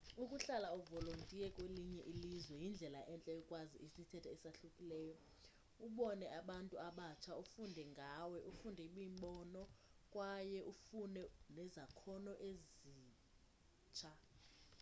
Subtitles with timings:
[0.23, 5.15] ukuhlala uvolontiye kwelinye ilizwe yindlela entle yokwazi isithethe esahlukileyo
[5.85, 9.61] ubone abantu abatsha ufunde ngawe ufumane imbono
[10.13, 11.23] kwaye ufuname
[11.55, 14.11] nezakhono ezitsha